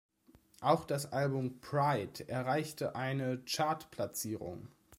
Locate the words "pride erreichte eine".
1.61-3.37